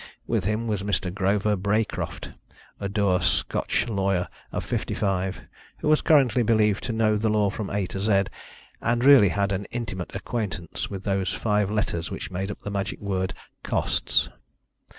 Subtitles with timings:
[0.25, 1.13] With him was Mr.
[1.13, 2.31] Grover Braecroft,
[2.79, 5.41] a dour Scotch lawyer of fifty five,
[5.77, 8.23] who was currently believed to know the law from A to Z,
[8.81, 12.99] and really had an intimate acquaintance with those five letters which made up the magic
[12.99, 14.29] word Costs.